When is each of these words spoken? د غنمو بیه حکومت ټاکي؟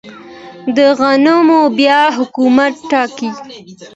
د 0.75 0.77
غنمو 0.99 1.61
بیه 1.77 2.01
حکومت 2.17 2.73
ټاکي؟ 2.89 3.29